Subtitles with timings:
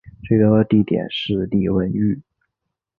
[0.23, 2.17] 最高地点是礼文岳。